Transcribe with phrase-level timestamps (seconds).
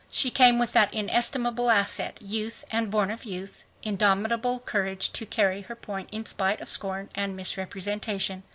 [0.09, 5.61] She came with that inestimable asset, youth, and, born of youth, indomitable courage to carry
[5.61, 8.41] her point in spite of scorn and misrepresentation.